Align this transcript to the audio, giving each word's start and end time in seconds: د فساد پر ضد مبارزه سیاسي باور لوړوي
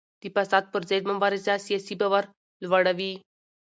د 0.21 0.23
فساد 0.35 0.63
پر 0.73 0.81
ضد 0.89 1.03
مبارزه 1.11 1.53
سیاسي 1.65 1.95
باور 2.01 2.23
لوړوي 2.63 3.13